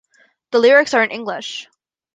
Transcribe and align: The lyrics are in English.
The 0.49 0.57
lyrics 0.57 0.95
are 0.95 1.03
in 1.03 1.11
English. 1.11 1.67